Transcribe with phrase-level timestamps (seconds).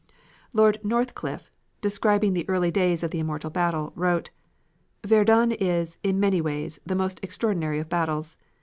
[0.51, 4.31] Lord Northcliffe, describing the early days of the immortal battle, wrote:
[5.05, 8.37] "Verdun is, in many ways, the most extraordinary of battles.